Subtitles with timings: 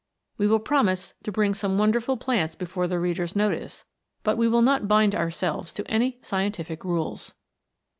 [0.35, 3.85] We will promise to bring some wonderful plants before the reader's notice,
[4.23, 7.35] but we will not bind ourselves to any scien tific rules.